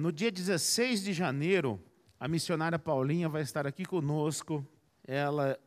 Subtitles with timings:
[0.00, 1.78] no dia 16 de janeiro,
[2.18, 4.66] a missionária Paulinha vai estar aqui conosco.
[5.06, 5.60] Ela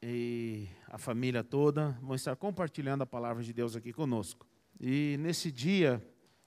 [0.00, 4.46] e a família toda vão estar compartilhando a palavra de Deus aqui conosco.
[4.80, 6.00] E nesse dia,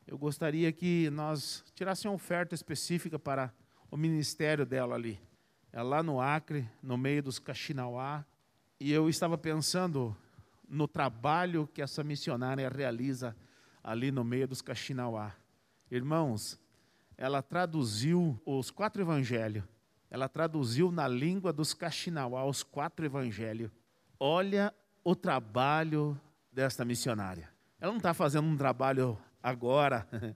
[0.07, 3.53] eu gostaria que nós tirássemos uma oferta específica para
[3.91, 5.19] o ministério dela ali.
[5.73, 8.25] É lá no Acre, no meio dos Caxinauá.
[8.79, 10.15] E eu estava pensando
[10.69, 13.35] no trabalho que essa missionária realiza
[13.83, 15.35] ali no meio dos Caxinauá.
[15.91, 16.59] Irmãos,
[17.17, 19.63] ela traduziu os quatro evangelhos.
[20.09, 23.71] Ela traduziu na língua dos Caxinauá os quatro evangelhos.
[24.19, 26.19] Olha o trabalho
[26.51, 27.49] desta missionária.
[27.79, 30.07] Ela não está fazendo um trabalho agora,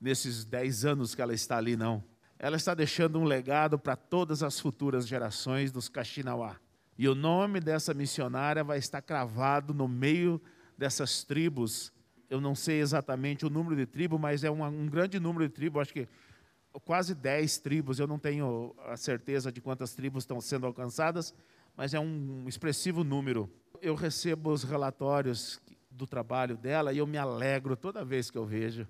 [0.00, 2.02] nesses dez anos que ela está ali, não.
[2.38, 6.56] Ela está deixando um legado para todas as futuras gerações dos Caxinauá.
[6.96, 10.40] E o nome dessa missionária vai estar cravado no meio
[10.76, 11.92] dessas tribos.
[12.28, 15.54] Eu não sei exatamente o número de tribos, mas é um, um grande número de
[15.54, 16.08] tribos, acho que
[16.80, 21.34] quase 10 tribos, eu não tenho a certeza de quantas tribos estão sendo alcançadas,
[21.76, 23.50] mas é um expressivo número.
[23.80, 28.44] Eu recebo os relatórios do trabalho dela e eu me alegro toda vez que eu
[28.44, 28.86] vejo.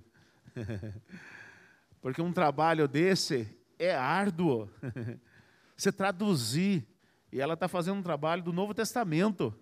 [2.01, 3.49] Porque um trabalho desse
[3.79, 4.69] é árduo.
[5.77, 6.87] Você traduzir
[7.33, 9.55] e ela está fazendo um trabalho do Novo Testamento.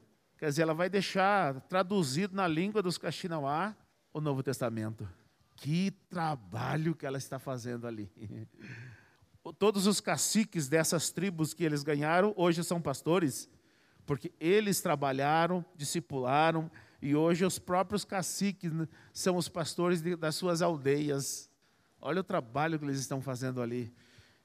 [0.42, 3.76] Quer dizer, ela vai deixar traduzido na língua dos Caxinauá
[4.12, 5.08] o Novo Testamento.
[5.54, 8.10] Que trabalho que ela está fazendo ali.
[9.56, 13.48] Todos os caciques dessas tribos que eles ganharam hoje são pastores,
[14.04, 16.68] porque eles trabalharam, discipularam,
[17.00, 18.72] e hoje os próprios caciques
[19.12, 21.48] são os pastores das suas aldeias.
[22.00, 23.94] Olha o trabalho que eles estão fazendo ali.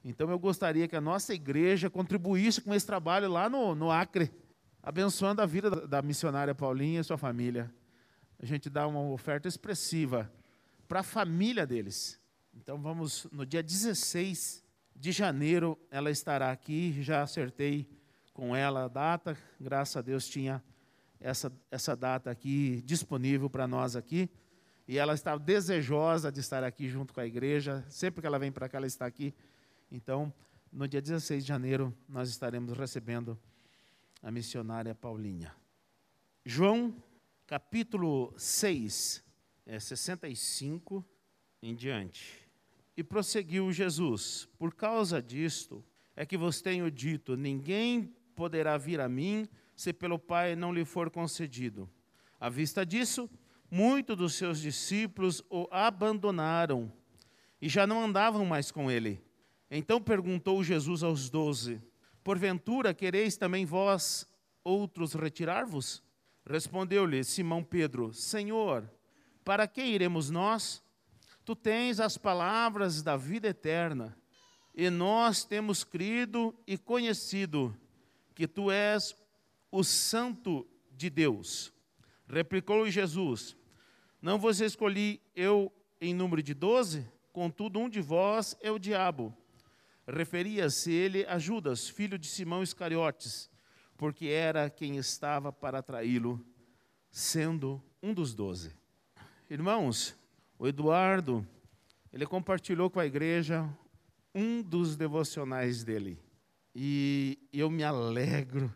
[0.04, 4.32] Então eu gostaria que a nossa igreja contribuísse com esse trabalho lá no, no Acre,
[4.88, 7.70] abençoando a vida da, missionária Paulinha e sua família.
[8.38, 10.32] A gente dá uma oferta expressiva
[10.88, 12.18] para a família deles.
[12.54, 14.64] Então vamos, no dia 16
[14.96, 17.86] de janeiro, ela estará aqui, já acertei
[18.32, 20.64] com ela a data, graças a Deus tinha
[21.20, 24.30] essa, essa data aqui disponível para nós aqui.
[24.86, 27.84] E ela está desejosa de estar aqui junto com a igreja.
[27.90, 29.34] Sempre que ela vem para cá, ela está aqui
[29.92, 30.32] então,
[30.72, 33.38] no dia 16 de janeiro, nós estaremos recebendo
[34.22, 35.54] a missionária Paulinha.
[36.44, 36.94] João,
[37.46, 39.24] capítulo 6,
[39.66, 41.04] é 65
[41.62, 42.48] em diante.
[42.96, 45.84] E prosseguiu Jesus: Por causa disto
[46.16, 50.84] é que vos tenho dito: ninguém poderá vir a mim se pelo Pai não lhe
[50.84, 51.88] for concedido.
[52.40, 53.30] À vista disso,
[53.70, 56.92] muitos dos seus discípulos o abandonaram
[57.60, 59.20] e já não andavam mais com ele.
[59.70, 61.80] Então perguntou Jesus aos doze:
[62.28, 64.28] Porventura quereis também vós
[64.62, 66.02] outros retirar-vos?
[66.44, 68.86] Respondeu-lhe Simão Pedro: Senhor,
[69.42, 70.82] para que iremos nós?
[71.42, 74.14] Tu tens as palavras da vida eterna,
[74.74, 77.74] e nós temos crido e conhecido
[78.34, 79.16] que tu és
[79.72, 81.72] o Santo de Deus.
[82.28, 83.56] Replicou Jesus:
[84.20, 87.10] Não vos escolhi eu em número de doze?
[87.32, 89.34] Contudo, um de vós é o diabo.
[90.10, 93.50] Referia-se ele a Judas, filho de Simão Iscariotes,
[93.94, 96.42] porque era quem estava para traí-lo,
[97.10, 98.74] sendo um dos doze.
[99.50, 100.16] Irmãos,
[100.58, 101.46] o Eduardo,
[102.10, 103.68] ele compartilhou com a igreja
[104.34, 106.18] um dos devocionais dele.
[106.74, 108.74] E eu me alegro,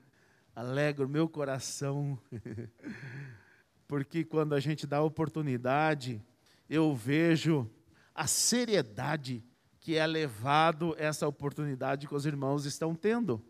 [0.55, 2.19] alegro meu coração,
[3.89, 6.23] porque quando a gente dá oportunidade,
[6.69, 7.71] eu vejo
[8.15, 9.43] a seriedade
[9.83, 13.43] que é levado essa oportunidade que os irmãos estão tendo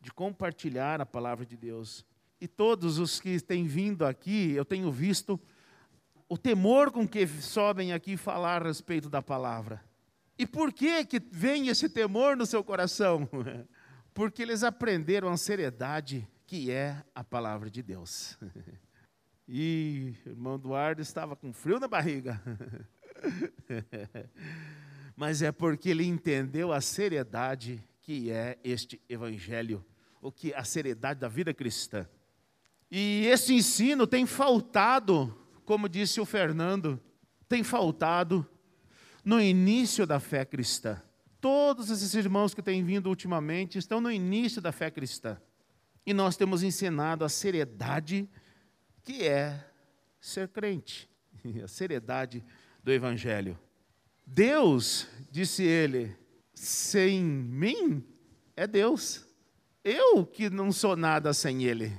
[0.00, 2.06] de compartilhar a palavra de Deus.
[2.40, 5.38] E todos os que têm vindo aqui, eu tenho visto
[6.26, 9.84] o temor com que sobem aqui falar a respeito da palavra.
[10.38, 13.28] E por que que vem esse temor no seu coração?
[14.14, 18.38] Porque eles aprenderam a seriedade que é a palavra de Deus.
[19.50, 22.38] E o irmão Eduardo estava com frio na barriga.
[25.18, 29.84] mas é porque ele entendeu a seriedade que é este evangelho,
[30.22, 32.08] o que a seriedade da vida cristã.
[32.88, 37.00] E esse ensino tem faltado, como disse o Fernando,
[37.48, 38.48] tem faltado
[39.24, 41.02] no início da fé cristã.
[41.40, 45.36] Todos esses irmãos que têm vindo ultimamente estão no início da fé cristã.
[46.06, 48.30] E nós temos ensinado a seriedade
[49.02, 49.68] que é
[50.20, 51.10] ser crente,
[51.64, 52.44] a seriedade
[52.84, 53.58] do evangelho.
[54.30, 56.14] Deus, disse ele,
[56.54, 58.04] sem mim
[58.54, 59.26] é Deus.
[59.82, 61.92] Eu que não sou nada sem ele.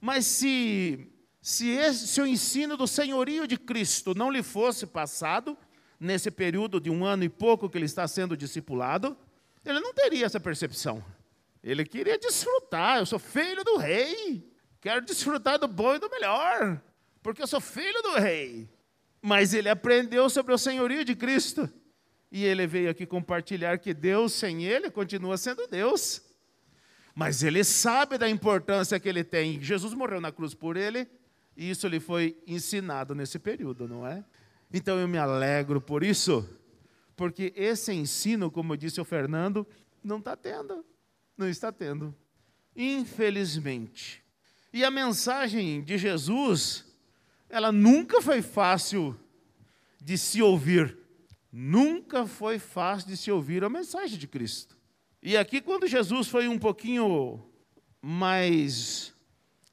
[0.00, 1.08] Mas se,
[1.40, 5.56] se, esse, se o ensino do senhorio de Cristo não lhe fosse passado,
[6.00, 9.16] nesse período de um ano e pouco que ele está sendo discipulado,
[9.64, 11.02] ele não teria essa percepção.
[11.62, 16.82] Ele queria desfrutar, eu sou filho do rei, quero desfrutar do bom e do melhor,
[17.22, 18.68] porque eu sou filho do rei.
[19.22, 21.70] Mas ele aprendeu sobre o senhorio de Cristo.
[22.30, 26.22] E ele veio aqui compartilhar que Deus sem ele continua sendo Deus.
[27.14, 29.60] Mas ele sabe da importância que ele tem.
[29.60, 31.06] Jesus morreu na cruz por ele,
[31.56, 34.24] e isso lhe foi ensinado nesse período, não é?
[34.72, 36.48] Então eu me alegro por isso,
[37.14, 39.66] porque esse ensino, como disse o Fernando,
[40.02, 40.84] não está tendo,
[41.36, 42.14] não está tendo,
[42.74, 44.24] infelizmente.
[44.72, 46.86] E a mensagem de Jesus,
[47.52, 49.14] ela nunca foi fácil
[50.02, 50.96] de se ouvir,
[51.52, 54.74] nunca foi fácil de se ouvir a mensagem de Cristo.
[55.22, 57.44] E aqui, quando Jesus foi um pouquinho
[58.00, 59.12] mais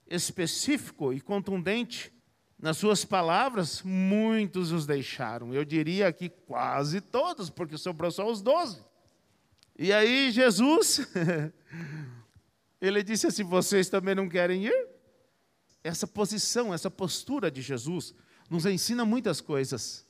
[0.06, 2.12] específico e contundente,
[2.60, 5.54] nas suas palavras, muitos os deixaram.
[5.54, 8.84] Eu diria que quase todos, porque sobrou só os doze.
[9.78, 11.08] E aí Jesus,
[12.82, 14.89] ele disse assim: vocês também não querem ir?
[15.84, 18.14] Essa posição, essa postura de Jesus
[18.50, 20.06] nos ensina muitas coisas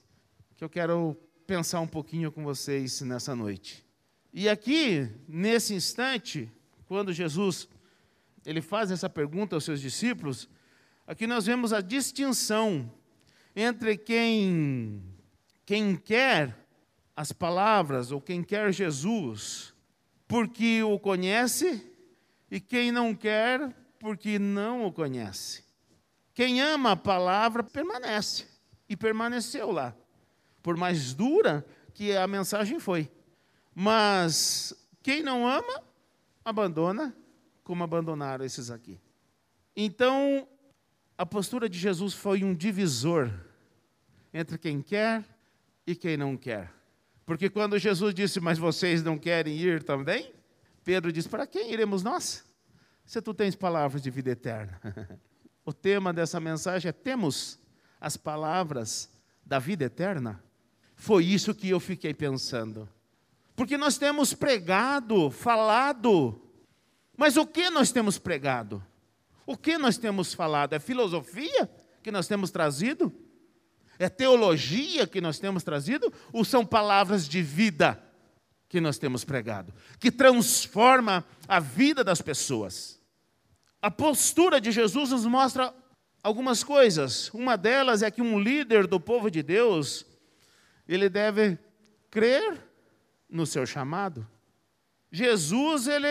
[0.56, 3.86] que eu quero pensar um pouquinho com vocês nessa noite.
[4.34, 6.52] E aqui, nesse instante,
[6.86, 7.68] quando Jesus
[8.46, 10.48] ele faz essa pergunta aos seus discípulos,
[11.10, 12.88] Aqui nós vemos a distinção
[13.56, 15.02] entre quem,
[15.66, 16.56] quem quer
[17.16, 19.74] as palavras ou quem quer Jesus
[20.28, 21.84] porque o conhece
[22.52, 25.64] e quem não quer porque não o conhece.
[26.34, 28.48] Quem ama a palavra permanece
[28.88, 29.96] e permaneceu lá,
[30.64, 33.12] por mais dura que a mensagem foi.
[33.76, 34.74] Mas
[35.04, 35.84] quem não ama,
[36.44, 37.16] abandona,
[37.64, 39.00] como abandonaram esses aqui.
[39.76, 40.48] Então,
[41.18, 43.30] a postura de Jesus foi um divisor
[44.34, 45.24] entre quem quer
[45.86, 46.72] e quem não quer.
[47.26, 50.34] Porque quando Jesus disse, mas vocês não querem ir também,
[50.84, 52.49] Pedro disse, para quem iremos nós?
[53.10, 54.80] Se tu tens palavras de vida eterna.
[55.66, 57.60] o tema dessa mensagem é: temos
[58.00, 59.10] as palavras
[59.44, 60.44] da vida eterna?
[60.96, 62.88] Foi isso que eu fiquei pensando.
[63.56, 66.40] Porque nós temos pregado, falado,
[67.18, 68.86] mas o que nós temos pregado?
[69.44, 70.74] O que nós temos falado?
[70.74, 71.68] É filosofia
[72.04, 73.12] que nós temos trazido?
[73.98, 76.14] É teologia que nós temos trazido?
[76.32, 78.00] Ou são palavras de vida
[78.68, 79.74] que nós temos pregado?
[80.00, 82.99] Que transforma a vida das pessoas.
[83.82, 85.74] A postura de Jesus nos mostra
[86.22, 87.30] algumas coisas.
[87.34, 90.06] Uma delas é que um líder do povo de Deus,
[90.88, 91.58] ele deve
[92.10, 92.62] crer
[93.30, 94.28] no seu chamado.
[95.12, 96.08] Jesus, ele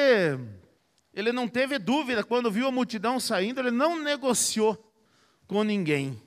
[1.12, 4.92] ele não teve dúvida quando viu a multidão saindo, ele não negociou
[5.48, 6.22] com ninguém.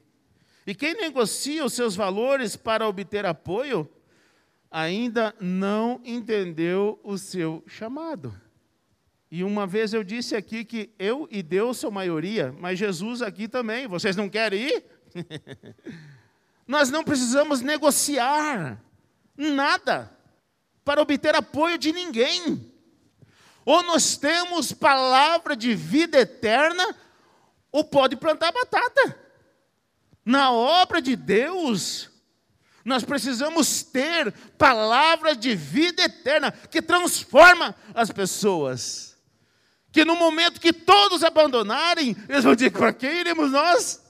[0.68, 3.90] E quem negocia os seus valores para obter apoio,
[4.70, 8.36] ainda não entendeu o seu chamado.
[9.32, 13.48] E uma vez eu disse aqui que eu e Deus são maioria, mas Jesus aqui
[13.48, 13.88] também.
[13.88, 14.84] Vocês não querem ir?
[16.68, 18.78] Nós não precisamos negociar
[19.38, 20.12] nada
[20.84, 22.70] para obter apoio de ninguém.
[23.64, 26.96] Ou nós temos palavra de vida eterna,
[27.72, 29.18] ou pode plantar batata.
[30.26, 32.10] Na obra de Deus,
[32.84, 39.11] nós precisamos ter palavra de vida eterna que transforma as pessoas.
[39.92, 44.02] Que no momento que todos abandonarem, eles vão dizer: para quem iremos nós?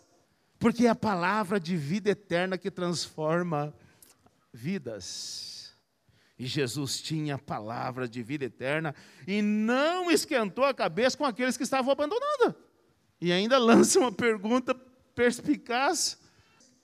[0.60, 3.74] Porque é a palavra de vida eterna que transforma
[4.54, 5.74] vidas.
[6.38, 8.96] E Jesus tinha a palavra de vida eterna
[9.28, 12.56] e não esquentou a cabeça com aqueles que estavam abandonando.
[13.20, 14.74] E ainda lança uma pergunta
[15.14, 16.20] perspicaz,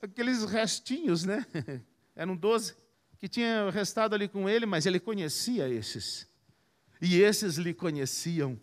[0.02, 1.46] aqueles restinhos, né?
[2.16, 2.76] Eram doze
[3.20, 6.28] que tinham restado ali com ele, mas ele conhecia esses.
[7.02, 8.60] E esses lhe conheciam.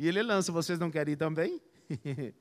[0.00, 1.60] E ele lança: vocês não querem ir também?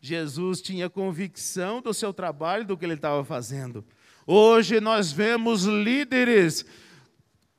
[0.00, 3.84] Jesus tinha convicção do seu trabalho, do que ele estava fazendo.
[4.26, 6.64] Hoje nós vemos líderes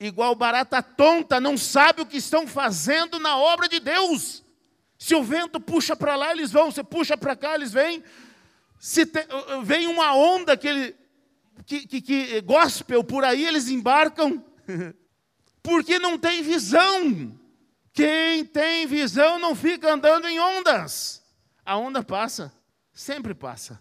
[0.00, 4.42] igual barata tonta, não sabe o que estão fazendo na obra de Deus.
[4.98, 8.02] Se o vento puxa para lá, eles vão, se puxa para cá, eles vêm.
[8.80, 9.20] Se te,
[9.62, 10.96] vem uma onda que, ele,
[11.64, 14.44] que, que, que gospel por aí, eles embarcam.
[15.62, 17.40] Porque não tem visão.
[17.92, 21.22] Quem tem visão não fica andando em ondas.
[21.64, 22.52] A onda passa,
[22.92, 23.80] sempre passa.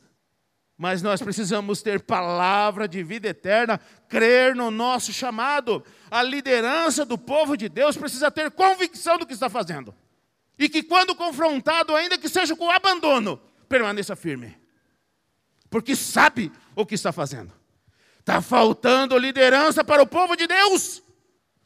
[0.78, 5.84] Mas nós precisamos ter palavra de vida eterna, crer no nosso chamado.
[6.10, 9.94] A liderança do povo de Deus precisa ter convicção do que está fazendo.
[10.58, 13.40] E que, quando confrontado, ainda que seja com abandono,
[13.70, 14.58] permaneça firme.
[15.70, 17.54] Porque sabe o que está fazendo.
[18.20, 21.02] Está faltando liderança para o povo de Deus.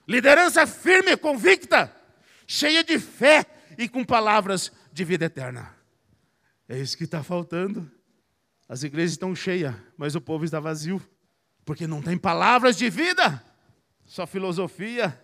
[0.08, 1.94] Liderança firme, convicta,
[2.48, 3.46] cheia de fé
[3.78, 5.76] e com palavras de vida eterna.
[6.68, 7.90] É isso que está faltando.
[8.68, 11.02] As igrejas estão cheias, mas o povo está vazio,
[11.64, 13.44] porque não tem palavras de vida,
[14.06, 15.20] só filosofia,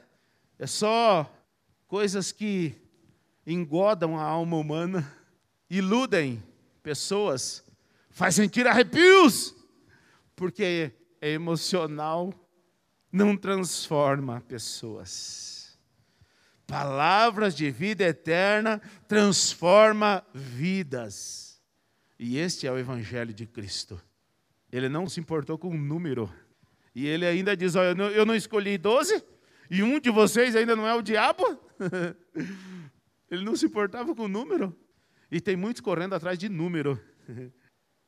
[0.60, 1.32] é só
[1.88, 2.76] coisas que
[3.46, 5.12] engodam a alma humana,
[5.70, 6.42] iludem
[6.84, 7.64] pessoas,
[8.12, 9.56] fazem sentir arrepios,
[10.36, 12.34] porque é emocional,
[13.12, 15.51] não transforma pessoas.
[16.68, 21.62] Palavras de vida eterna transforma vidas.
[22.18, 24.02] E este é o evangelho de Cristo.
[24.72, 26.32] Ele não se importou com o número.
[26.96, 29.24] E ele ainda diz: Olha, eu não escolhi doze,
[29.70, 31.44] e um de vocês ainda não é o diabo?
[33.30, 34.78] ele não se importava com o número.
[35.32, 37.00] E tem muitos correndo atrás de número.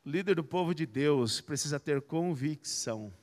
[0.05, 3.13] líder do povo de Deus precisa ter convicção,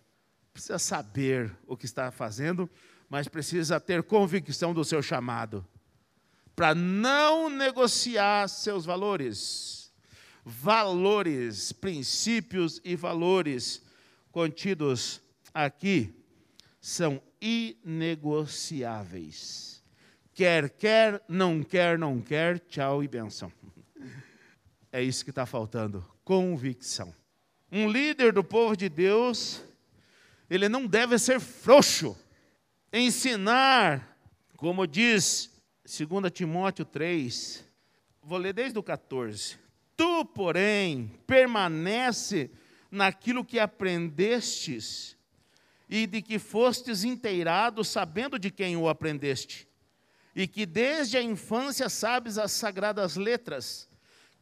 [0.53, 2.69] precisa saber o que está fazendo,
[3.11, 5.67] mas precisa ter convicção do seu chamado,
[6.55, 9.93] para não negociar seus valores.
[10.45, 13.83] Valores, princípios e valores
[14.31, 15.21] contidos
[15.53, 16.15] aqui
[16.81, 19.83] são inegociáveis.
[20.33, 23.53] Quer, quer, não quer, não quer, tchau e benção.
[24.93, 27.15] É isso que está faltando convicção.
[27.71, 29.63] Um líder do povo de Deus,
[30.49, 32.19] ele não deve ser frouxo.
[32.93, 34.19] Ensinar,
[34.57, 35.49] como diz
[35.85, 37.65] 2 Timóteo 3,
[38.21, 39.57] vou ler desde o 14.
[39.97, 42.51] Tu, porém, permanece
[42.91, 45.17] naquilo que aprendestes
[45.89, 49.69] e de que fostes inteirado, sabendo de quem o aprendeste,
[50.35, 53.89] e que desde a infância sabes as sagradas letras,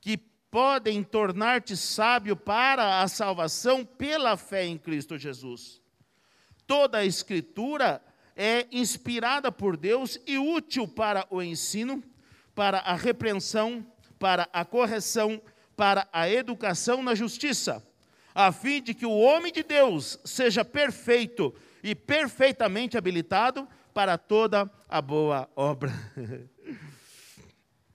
[0.00, 0.17] que
[0.50, 5.83] podem tornar-te sábio para a salvação pela fé em Cristo Jesus.
[6.67, 8.02] Toda a Escritura
[8.40, 12.00] é inspirada por Deus e útil para o ensino,
[12.54, 13.85] para a repreensão,
[14.16, 15.42] para a correção,
[15.76, 17.85] para a educação na justiça,
[18.33, 21.52] a fim de que o homem de Deus seja perfeito
[21.83, 25.92] e perfeitamente habilitado para toda a boa obra.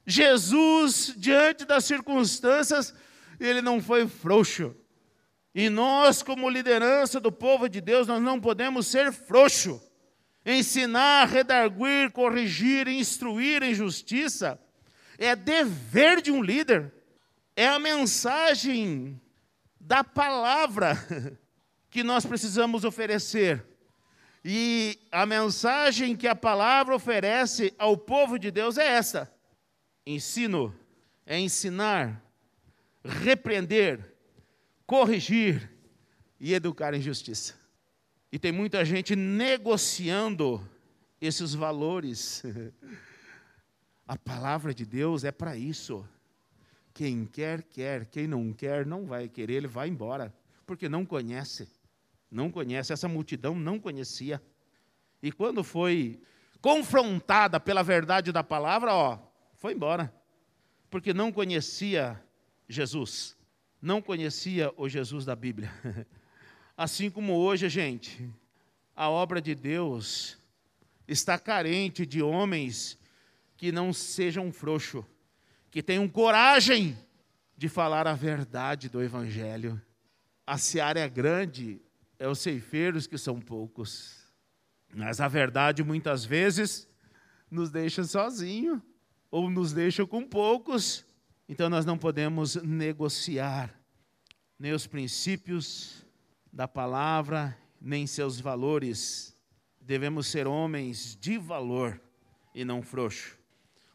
[0.05, 2.93] Jesus, diante das circunstâncias,
[3.39, 4.75] ele não foi frouxo.
[5.55, 9.81] E nós, como liderança do povo de Deus, nós não podemos ser frouxo.
[10.45, 14.59] Ensinar, redarguir, corrigir, instruir em justiça
[15.17, 16.93] é dever de um líder.
[17.55, 19.21] É a mensagem
[19.79, 20.97] da palavra
[21.89, 23.63] que nós precisamos oferecer.
[24.43, 29.33] E a mensagem que a palavra oferece ao povo de Deus é essa:
[30.05, 30.75] Ensino
[31.25, 32.21] é ensinar,
[33.05, 34.13] repreender,
[34.85, 35.71] corrigir
[36.37, 37.62] e educar em justiça.
[38.33, 40.67] E tem muita gente negociando
[41.21, 42.41] esses valores.
[44.07, 46.03] A palavra de Deus é para isso.
[46.95, 48.07] Quem quer, quer.
[48.07, 50.33] Quem não quer, não vai querer, ele vai embora.
[50.65, 51.69] Porque não conhece.
[52.31, 52.91] Não conhece.
[52.91, 54.41] Essa multidão não conhecia.
[55.21, 56.19] E quando foi
[56.59, 59.19] confrontada pela verdade da palavra, ó,
[59.57, 60.11] foi embora,
[60.89, 62.19] porque não conhecia
[62.67, 63.37] Jesus,
[63.79, 65.71] não conhecia o Jesus da Bíblia.
[66.75, 68.27] Assim como hoje, gente,
[68.95, 70.37] a obra de Deus
[71.07, 72.97] está carente de homens
[73.55, 75.05] que não sejam frouxos,
[75.69, 76.97] que tenham coragem
[77.55, 79.79] de falar a verdade do Evangelho.
[80.45, 81.79] A seara é grande,
[82.17, 84.23] é os ceifeiros que são poucos.
[84.93, 86.87] Mas a verdade muitas vezes
[87.49, 88.81] nos deixa sozinhos
[89.29, 91.05] ou nos deixam com poucos,
[91.47, 93.73] então nós não podemos negociar
[94.59, 96.02] nem os princípios
[96.53, 99.35] da palavra, nem seus valores.
[99.81, 101.99] Devemos ser homens de valor
[102.53, 103.37] e não frouxo.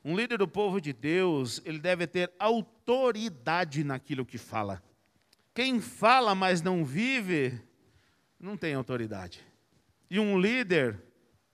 [0.05, 4.83] Um líder do povo de Deus, ele deve ter autoridade naquilo que fala.
[5.55, 7.61] Quem fala, mas não vive,
[8.39, 9.41] não tem autoridade.
[10.11, 11.01] E um líder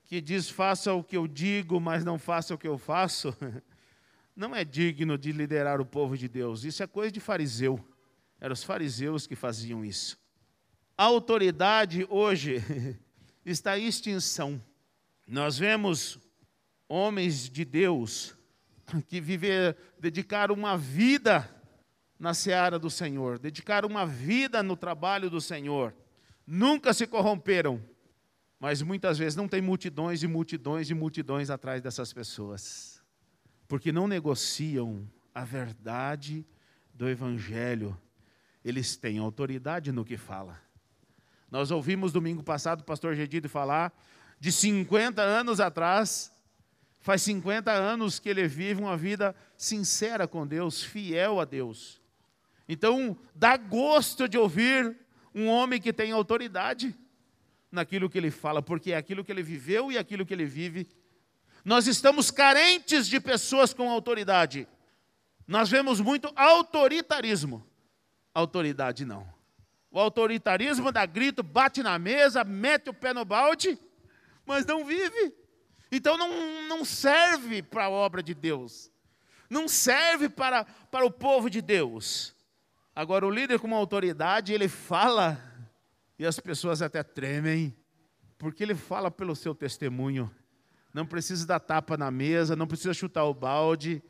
[0.04, 3.36] que diz faça o que eu digo, mas não faça o que eu faço,
[4.34, 6.64] não é digno de liderar o povo de Deus.
[6.64, 7.82] Isso é coisa de fariseu.
[8.40, 10.23] Eram os fariseus que faziam isso.
[10.96, 12.62] A autoridade hoje
[13.44, 14.62] está em extinção.
[15.26, 16.18] Nós vemos
[16.88, 18.36] homens de Deus
[19.08, 21.50] que viver, dedicaram uma vida
[22.18, 25.94] na seara do Senhor, dedicaram uma vida no trabalho do Senhor,
[26.46, 27.82] nunca se corromperam,
[28.60, 32.94] mas muitas vezes não tem multidões e multidões e multidões atrás dessas pessoas
[33.66, 36.46] porque não negociam a verdade
[36.92, 37.98] do Evangelho.
[38.64, 40.60] Eles têm autoridade no que fala,
[41.50, 43.92] Nós ouvimos domingo passado o pastor Gedido falar
[44.40, 46.32] de 50 anos atrás,
[47.00, 52.00] faz 50 anos que ele vive uma vida sincera com Deus, fiel a Deus.
[52.68, 54.96] Então, dá gosto de ouvir
[55.34, 56.94] um homem que tem autoridade
[57.70, 60.88] naquilo que ele fala, porque é aquilo que ele viveu e aquilo que ele vive.
[61.64, 64.68] Nós estamos carentes de pessoas com autoridade.
[65.46, 67.66] Nós vemos muito autoritarismo.
[68.32, 69.26] Autoridade não.
[69.94, 73.78] O autoritarismo dá grito, bate na mesa, mete o pé no balde,
[74.44, 75.32] mas não vive.
[75.92, 78.90] Então não, não serve para a obra de Deus.
[79.48, 82.34] Não serve para, para o povo de Deus.
[82.92, 85.40] Agora, o líder com uma autoridade, ele fala,
[86.18, 87.72] e as pessoas até tremem,
[88.36, 90.28] porque ele fala pelo seu testemunho.
[90.92, 94.02] Não precisa dar tapa na mesa, não precisa chutar o balde,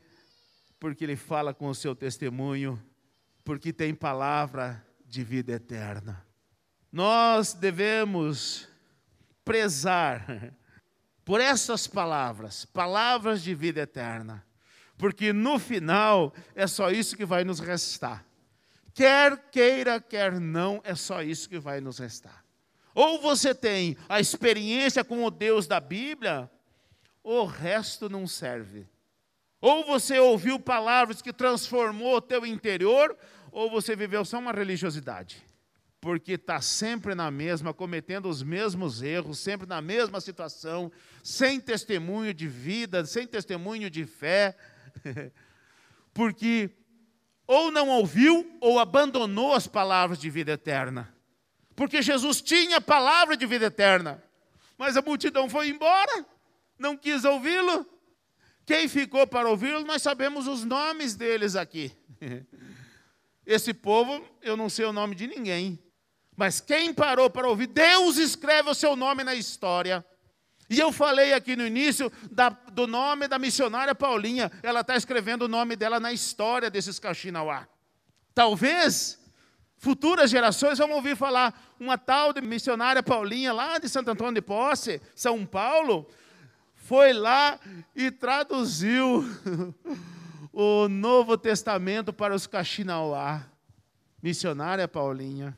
[0.79, 2.83] porque ele fala com o seu testemunho,
[3.43, 6.25] porque tem palavra de vida eterna.
[6.91, 8.67] Nós devemos
[9.43, 10.53] prezar
[11.23, 14.45] por essas palavras, palavras de vida eterna,
[14.97, 18.25] porque no final é só isso que vai nos restar.
[18.93, 22.45] Quer queira, quer não, é só isso que vai nos restar.
[22.93, 26.49] Ou você tem a experiência com o Deus da Bíblia,
[27.21, 28.87] o resto não serve.
[29.59, 33.17] Ou você ouviu palavras que transformou o teu interior,
[33.55, 35.41] ou você viveu só uma religiosidade.
[36.01, 40.91] Porque está sempre na mesma, cometendo os mesmos erros, sempre na mesma situação,
[41.23, 44.57] sem testemunho de vida, sem testemunho de fé.
[46.13, 46.69] Porque
[47.47, 51.15] ou não ouviu ou abandonou as palavras de vida eterna.
[51.77, 54.21] Porque Jesus tinha palavra de vida eterna,
[54.77, 56.25] mas a multidão foi embora,
[56.77, 57.85] não quis ouvi-lo.
[58.65, 61.93] Quem ficou para ouvi-lo, nós sabemos os nomes deles aqui.
[63.45, 65.79] Esse povo, eu não sei o nome de ninguém,
[66.35, 70.05] mas quem parou para ouvir, Deus escreve o seu nome na história.
[70.69, 74.51] E eu falei aqui no início da, do nome da missionária Paulinha.
[74.63, 77.67] Ela está escrevendo o nome dela na história desses Caxinauá.
[78.33, 79.19] Talvez
[79.77, 84.41] futuras gerações vão ouvir falar uma tal de missionária Paulinha lá de Santo Antônio de
[84.41, 86.09] Posse, São Paulo,
[86.73, 87.59] foi lá
[87.95, 89.23] e traduziu
[90.57, 93.45] o Novo Testamento para os Caxinauá.
[94.23, 95.55] Missionária Paulinha.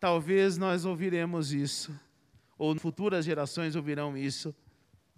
[0.00, 1.94] Talvez nós ouviremos isso
[2.58, 4.54] ou futuras gerações ouvirão isso.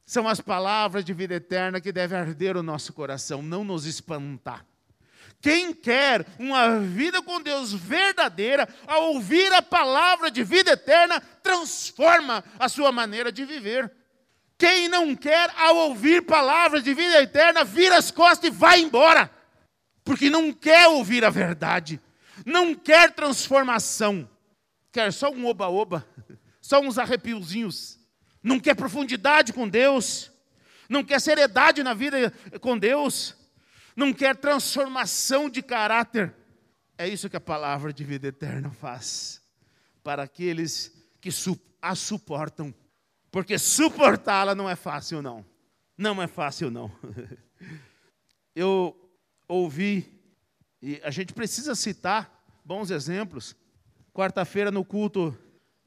[0.05, 4.66] São as palavras de vida eterna que devem arder o nosso coração, não nos espantar.
[5.40, 12.45] Quem quer uma vida com Deus verdadeira, ao ouvir a palavra de vida eterna, transforma
[12.59, 13.90] a sua maneira de viver.
[14.62, 19.29] Quem não quer, ao ouvir palavras de vida eterna, vira as costas e vai embora,
[20.05, 22.01] porque não quer ouvir a verdade,
[22.46, 24.31] não quer transformação,
[24.92, 26.07] quer só um oba-oba?
[26.61, 27.98] Só uns arrepiozinhos.
[28.40, 30.31] Não quer profundidade com Deus,
[30.88, 33.37] não quer seriedade na vida com Deus,
[33.96, 36.33] não quer transformação de caráter.
[36.96, 39.42] É isso que a palavra de vida eterna faz.
[40.05, 41.31] Para aqueles que
[41.83, 42.72] a suportam.
[43.33, 45.45] Porque suportá-la não é fácil, não.
[45.97, 46.92] Não é fácil, não.
[48.55, 48.95] Eu
[49.49, 50.07] ouvi,
[50.83, 53.57] e a gente precisa citar bons exemplos.
[54.12, 55.37] Quarta-feira, no culto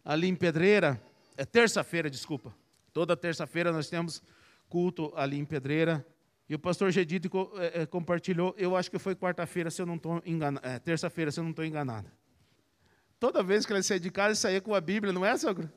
[0.04, 1.00] ali em Pedreira,
[1.38, 2.56] é terça-feira, desculpa.
[2.92, 4.24] Toda terça-feira nós temos
[4.68, 6.04] culto ali em Pedreira.
[6.50, 9.96] E o pastor Gedito é, é, compartilhou, eu acho que foi quarta-feira, se eu não
[9.96, 12.10] estou enganado, é, terça-feira, se eu não estou enganado.
[13.20, 15.70] Toda vez que ele saía de casa, ele saía com a Bíblia, não é, sogro?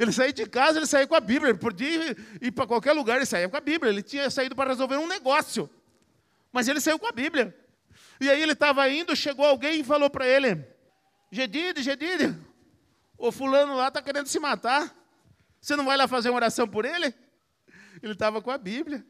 [0.00, 1.50] Ele saía de casa, ele saía com a Bíblia.
[1.50, 3.92] Ele podia ir para qualquer lugar, ele saía com a Bíblia.
[3.92, 5.68] Ele tinha saído para resolver um negócio.
[6.50, 7.54] Mas ele saiu com a Bíblia.
[8.18, 10.66] E aí ele estava indo, chegou alguém e falou para ele:
[11.30, 12.34] Gedide, Gedide,
[13.18, 14.90] o fulano lá está querendo se matar.
[15.60, 17.14] Você não vai lá fazer uma oração por ele?
[18.02, 19.04] Ele estava com a Bíblia.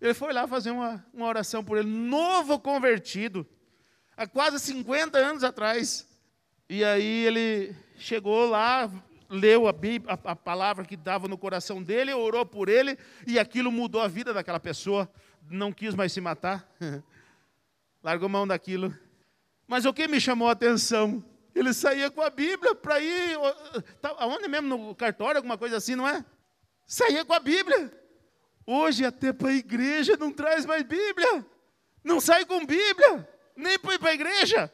[0.00, 3.46] Ele foi lá fazer uma, uma oração por ele, novo convertido,
[4.16, 6.04] há quase 50 anos atrás.
[6.68, 8.90] E aí ele chegou lá,
[9.30, 13.72] leu a, Bíblia, a, palavra que dava no coração dele, orou por ele, e aquilo
[13.72, 15.10] mudou a vida daquela pessoa.
[15.48, 16.68] Não quis mais se matar.
[18.02, 18.94] Largou mão daquilo.
[19.66, 23.36] Mas o que me chamou a atenção ele saía com a Bíblia para ir.
[24.00, 24.68] Tá, aonde mesmo?
[24.68, 26.24] No cartório, alguma coisa assim, não é?
[26.86, 27.92] Saía com a Bíblia.
[28.66, 31.44] Hoje, até para a igreja, não traz mais Bíblia.
[32.04, 33.28] Não sai com Bíblia.
[33.56, 34.72] Nem para ir para a igreja.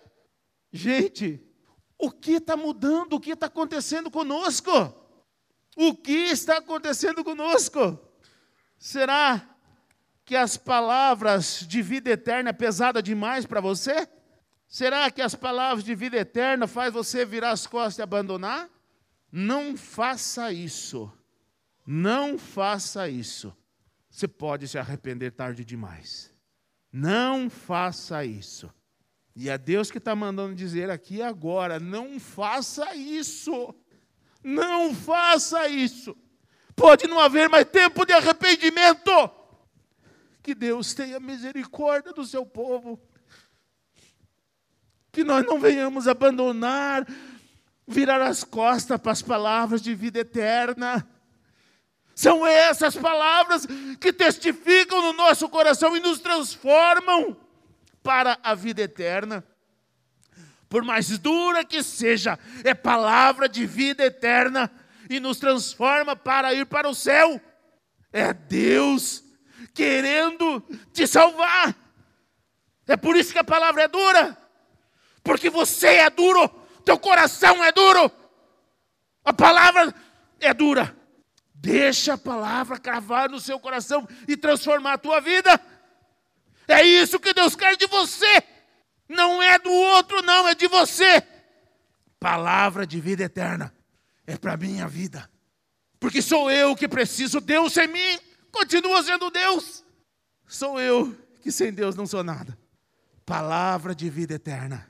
[0.71, 1.43] Gente,
[1.99, 3.15] o que está mudando?
[3.15, 4.71] O que está acontecendo conosco?
[5.77, 7.99] O que está acontecendo conosco?
[8.79, 9.57] Será
[10.25, 14.09] que as palavras de vida eterna é pesada demais para você?
[14.67, 18.69] Será que as palavras de vida eterna faz você virar as costas e abandonar?
[19.31, 21.11] Não faça isso.
[21.87, 23.57] Não faça isso.
[24.11, 26.35] Você pode se arrepender tarde demais.
[26.93, 28.73] Não faça isso.
[29.39, 33.75] E é Deus que está mandando dizer aqui agora: não faça isso.
[34.43, 36.17] Não faça isso.
[36.75, 39.11] Pode não haver mais tempo de arrependimento.
[40.43, 42.99] Que Deus tenha misericórdia do seu povo.
[45.13, 47.07] Que nós não venhamos abandonar,
[47.87, 51.07] virar as costas para as palavras de vida eterna.
[52.15, 53.67] São essas palavras
[54.01, 57.37] que testificam no nosso coração e nos transformam
[58.07, 59.45] para a vida eterna.
[60.69, 64.71] Por mais dura que seja, é palavra de vida eterna
[65.11, 67.41] e nos transforma para ir para o céu.
[68.13, 69.25] É Deus
[69.75, 70.61] querendo
[70.93, 71.75] te salvar.
[72.87, 74.39] É por isso que a palavra é dura,
[75.25, 76.49] porque você é duro,
[76.85, 78.09] teu coração é duro,
[79.25, 79.93] a palavra
[80.39, 80.97] é dura.
[81.53, 85.61] Deixa a palavra cravar no seu coração e transformar a tua vida.
[86.69, 88.43] É isso que Deus quer de você.
[89.09, 91.23] Não é do outro, não, é de você.
[92.19, 93.73] Palavra de vida eterna
[94.27, 95.31] é para minha vida.
[96.01, 98.19] Porque sou eu que preciso, Deus em mim
[98.51, 99.85] continua sendo Deus.
[100.47, 102.59] Sou eu que sem Deus não sou nada.
[103.25, 104.89] Palavra de vida eterna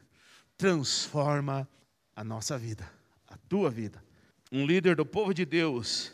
[0.56, 1.68] transforma
[2.14, 2.90] a nossa vida,
[3.28, 4.02] a tua vida.
[4.50, 6.12] Um líder do povo de Deus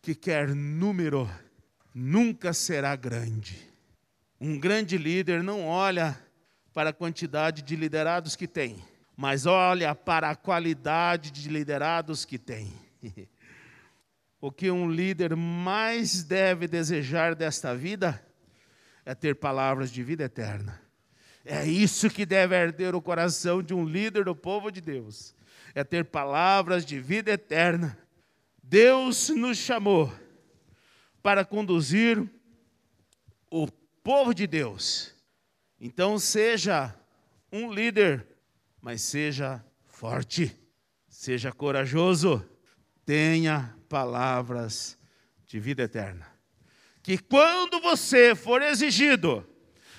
[0.00, 1.30] que quer número
[1.94, 3.73] nunca será grande.
[4.40, 6.18] Um grande líder não olha
[6.72, 8.84] para a quantidade de liderados que tem,
[9.16, 12.72] mas olha para a qualidade de liderados que tem.
[14.40, 18.20] o que um líder mais deve desejar desta vida
[19.04, 20.82] é ter palavras de vida eterna.
[21.44, 25.34] É isso que deve arder o coração de um líder do povo de Deus.
[25.74, 27.98] É ter palavras de vida eterna.
[28.62, 30.12] Deus nos chamou
[31.22, 32.22] para conduzir
[33.50, 33.68] o
[34.04, 35.12] povo de Deus.
[35.80, 36.94] Então seja
[37.50, 38.24] um líder,
[38.80, 40.54] mas seja forte,
[41.08, 42.46] seja corajoso,
[43.04, 44.98] tenha palavras
[45.46, 46.26] de vida eterna.
[47.02, 49.46] Que quando você for exigido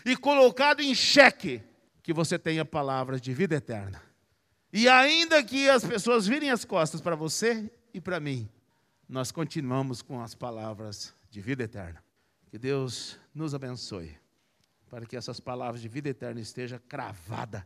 [0.05, 1.61] e colocado em xeque,
[2.03, 4.01] que você tenha palavras de vida eterna.
[4.71, 8.47] E ainda que as pessoas virem as costas para você e para mim,
[9.07, 12.03] nós continuamos com as palavras de vida eterna.
[12.51, 14.17] Que Deus nos abençoe,
[14.89, 17.63] para que essas palavras de vida eterna estejam cravadas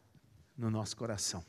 [0.57, 1.45] no nosso coração.